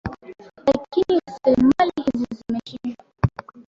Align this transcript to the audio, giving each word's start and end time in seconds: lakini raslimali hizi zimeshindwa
lakini 0.67 1.19
raslimali 1.25 1.91
hizi 2.05 2.27
zimeshindwa 2.47 3.05